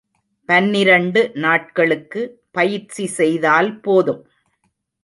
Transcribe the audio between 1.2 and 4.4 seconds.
நாட்களுக்கு பயிற்சி செய்தால் போதும்.